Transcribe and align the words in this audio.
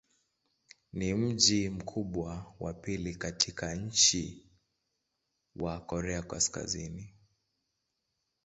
Ni 0.93 1.13
mji 1.13 1.69
mkubwa 1.69 2.53
wa 2.59 2.73
pili 2.73 3.15
katika 3.15 3.75
nchi 3.75 4.49
wa 5.55 5.79
Korea 5.79 6.21
Kaskazini. 6.21 7.13